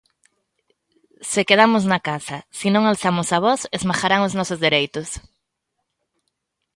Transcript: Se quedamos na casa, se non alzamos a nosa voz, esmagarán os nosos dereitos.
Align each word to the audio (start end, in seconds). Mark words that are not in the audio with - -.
Se 1.31 1.41
quedamos 1.49 1.83
na 1.91 1.99
casa, 2.09 2.37
se 2.57 2.67
non 2.73 2.83
alzamos 2.85 3.27
a 3.27 3.27
nosa 3.27 3.37
voz, 3.45 3.61
esmagarán 3.77 4.21
os 4.27 4.33
nosos 4.39 4.61
dereitos. 4.65 5.09